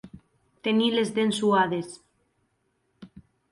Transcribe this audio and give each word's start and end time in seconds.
Tenir 0.67 0.87
les 0.93 1.11
dents 1.19 1.37
suades. 1.43 1.93